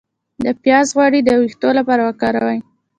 [0.43, 2.59] د پیاز غوړي د ویښتو لپاره وکاروئ